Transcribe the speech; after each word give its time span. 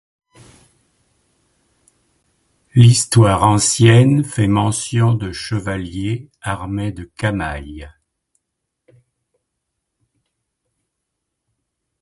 L’histoire 2.73 3.43
ancienne 3.43 4.23
fait 4.23 4.47
mention 4.47 5.13
de 5.13 5.31
chevaliers 5.31 6.31
armés 6.41 6.91
de 6.91 7.03
camails. 7.03 7.87